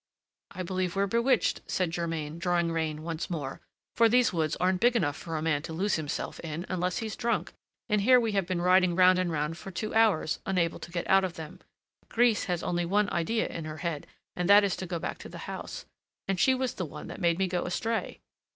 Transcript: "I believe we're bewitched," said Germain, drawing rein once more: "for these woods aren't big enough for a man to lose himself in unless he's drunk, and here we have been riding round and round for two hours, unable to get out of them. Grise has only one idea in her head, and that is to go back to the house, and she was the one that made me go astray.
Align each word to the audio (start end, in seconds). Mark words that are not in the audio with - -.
"I 0.49 0.63
believe 0.63 0.95
we're 0.95 1.05
bewitched," 1.05 1.61
said 1.67 1.91
Germain, 1.91 2.39
drawing 2.39 2.71
rein 2.71 3.03
once 3.03 3.29
more: 3.29 3.61
"for 3.95 4.09
these 4.09 4.33
woods 4.33 4.55
aren't 4.55 4.81
big 4.81 4.95
enough 4.95 5.15
for 5.15 5.37
a 5.37 5.43
man 5.43 5.61
to 5.61 5.73
lose 5.73 5.93
himself 5.93 6.39
in 6.39 6.65
unless 6.69 6.97
he's 6.97 7.15
drunk, 7.15 7.53
and 7.87 8.01
here 8.01 8.19
we 8.19 8.31
have 8.31 8.47
been 8.47 8.63
riding 8.63 8.95
round 8.95 9.19
and 9.19 9.31
round 9.31 9.59
for 9.59 9.69
two 9.69 9.93
hours, 9.93 10.39
unable 10.43 10.79
to 10.79 10.91
get 10.91 11.07
out 11.07 11.23
of 11.23 11.33
them. 11.35 11.59
Grise 12.09 12.45
has 12.45 12.63
only 12.63 12.83
one 12.83 13.11
idea 13.11 13.47
in 13.47 13.65
her 13.65 13.77
head, 13.77 14.07
and 14.35 14.49
that 14.49 14.63
is 14.63 14.75
to 14.77 14.87
go 14.87 14.97
back 14.97 15.19
to 15.19 15.29
the 15.29 15.37
house, 15.45 15.85
and 16.27 16.39
she 16.39 16.55
was 16.55 16.73
the 16.73 16.85
one 16.85 17.05
that 17.05 17.21
made 17.21 17.37
me 17.37 17.45
go 17.47 17.65
astray. 17.65 18.21